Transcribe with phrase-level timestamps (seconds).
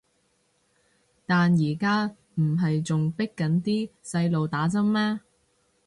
[1.27, 5.19] 但而家唔係仲迫緊啲細路打針咩